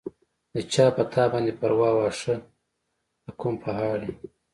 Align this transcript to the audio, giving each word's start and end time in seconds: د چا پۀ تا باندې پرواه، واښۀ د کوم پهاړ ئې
د 0.53 0.55
چا 0.73 0.85
پۀ 0.95 1.03
تا 1.13 1.23
باندې 1.31 1.51
پرواه، 1.59 1.91
واښۀ 1.97 2.35
د 3.23 3.27
کوم 3.39 3.53
پهاړ 3.63 3.99
ئې 4.05 4.11